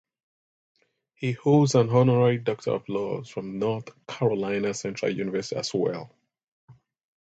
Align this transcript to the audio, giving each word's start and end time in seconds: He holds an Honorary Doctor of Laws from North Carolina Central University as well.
He 1.13 1.33
holds 1.33 1.75
an 1.75 1.91
Honorary 1.91 2.39
Doctor 2.39 2.71
of 2.71 2.89
Laws 2.89 3.29
from 3.29 3.59
North 3.59 3.89
Carolina 4.07 4.73
Central 4.73 5.15
University 5.15 5.57
as 5.59 5.71
well. 5.75 6.11